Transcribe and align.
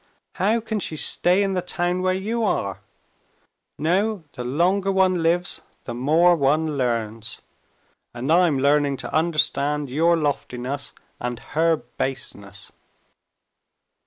How 0.37 0.59
can 0.61 0.79
she 0.79 0.95
stay 0.97 1.43
in 1.43 1.53
the 1.53 1.61
town 1.61 2.01
where 2.01 2.11
you 2.15 2.43
are? 2.43 2.81
No, 3.77 4.23
the 4.33 4.43
longer 4.43 4.91
one 4.91 5.21
lives 5.21 5.61
the 5.83 5.93
more 5.93 6.35
one 6.35 6.75
learns. 6.75 7.39
And 8.11 8.33
I'm 8.33 8.57
learning 8.57 8.97
to 8.97 9.13
understand 9.13 9.91
your 9.91 10.17
loftiness 10.17 10.93
and 11.19 11.37
her 11.53 11.75
baseness." 11.75 12.71